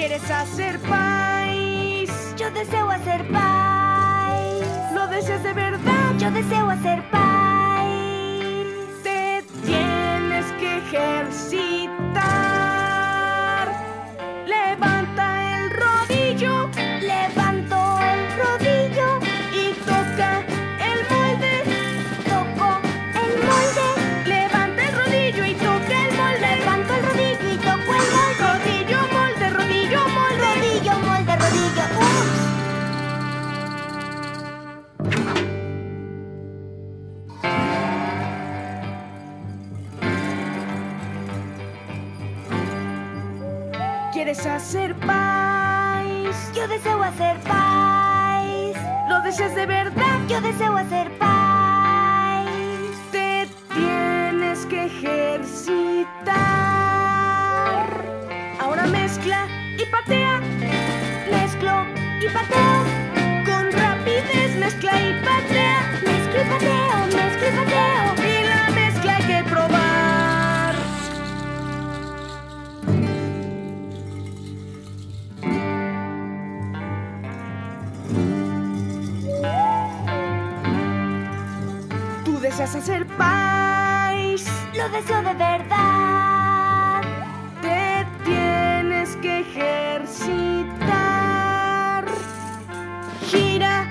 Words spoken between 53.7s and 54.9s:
tienes que